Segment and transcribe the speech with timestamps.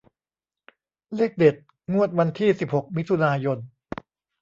[1.15, 1.55] เลขเด็ด
[1.93, 3.57] งวดวันที่สิบหกมิถุนายน